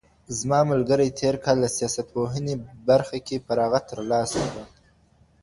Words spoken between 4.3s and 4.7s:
کړ.